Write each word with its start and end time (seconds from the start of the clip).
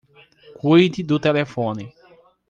Cuide 0.57 1.03
do 1.09 1.19
telefone 1.19 1.83